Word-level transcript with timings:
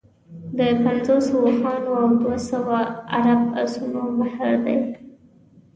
د 0.57 0.59
پنځوسو 0.83 1.33
اوښانو 1.45 1.91
او 2.01 2.09
دوه 2.21 2.37
سوه 2.49 2.77
عرب 3.15 3.41
اسونو 3.63 4.01
مهر 4.19 4.51
دی. 4.65 4.77